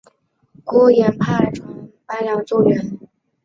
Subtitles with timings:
[0.63, 2.97] 郭衍派船搬运粮食救援。